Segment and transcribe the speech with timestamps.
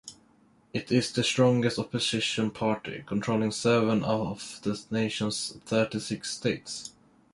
[0.73, 6.93] It is the strongest opposition party, controlling seven of the nation's thirty-six states.